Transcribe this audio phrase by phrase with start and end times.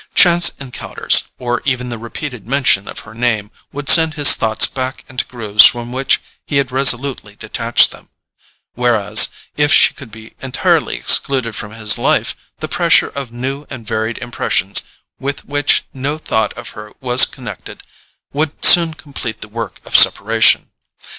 [0.15, 5.05] Chance encounters, or even the repeated mention of her name, would send his thoughts back
[5.07, 8.09] into grooves from which he had resolutely detached them;
[8.73, 9.27] whereas,
[9.57, 14.17] if she could be entirely excluded from his life, the pressure of new and varied
[14.17, 14.81] impressions,
[15.19, 17.83] with which no thought of her was connected,
[18.33, 20.71] would soon complete the work of separation.